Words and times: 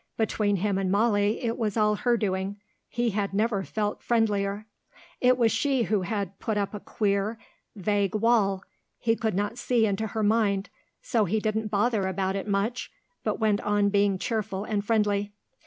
Between 0.17 0.55
him 0.55 0.79
and 0.79 0.91
Molly 0.91 1.43
it 1.43 1.59
was 1.59 1.77
all 1.77 1.93
her 1.97 2.17
doing; 2.17 2.59
he 2.89 3.11
had 3.11 3.35
never 3.35 3.63
felt 3.63 4.01
friendlier; 4.01 4.65
it 5.19 5.37
was 5.37 5.51
she 5.51 5.83
who 5.83 6.01
had 6.01 6.39
put 6.39 6.57
up 6.57 6.73
a 6.73 6.79
queer, 6.79 7.37
vague 7.75 8.15
wall. 8.15 8.63
He 8.97 9.15
could 9.15 9.35
not 9.35 9.59
see 9.59 9.85
into 9.85 10.07
her 10.07 10.23
mind, 10.23 10.71
so 11.03 11.25
he 11.25 11.39
didn't 11.39 11.67
bother 11.69 12.07
about 12.07 12.35
it 12.35 12.47
much 12.47 12.91
but 13.23 13.39
went 13.39 13.61
on 13.61 13.89
being 13.89 14.17
cheerful 14.17 14.63
and 14.63 14.83
friendly. 14.83 15.33